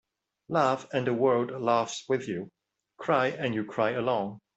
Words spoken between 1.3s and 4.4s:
laughs with you. Cry and you cry alone.